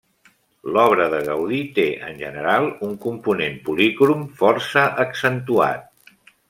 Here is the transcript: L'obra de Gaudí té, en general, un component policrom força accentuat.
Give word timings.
L'obra 0.77 1.05
de 1.13 1.19
Gaudí 1.27 1.59
té, 1.75 1.85
en 2.09 2.17
general, 2.23 2.71
un 2.89 2.97
component 3.05 3.63
policrom 3.69 4.27
força 4.43 4.91
accentuat. 5.05 6.21